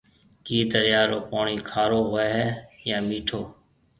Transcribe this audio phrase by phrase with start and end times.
[0.45, 2.47] ڪِي دريا رو پوڻِي کارو هوئي هيَ
[2.89, 3.41] يان مِٺو؟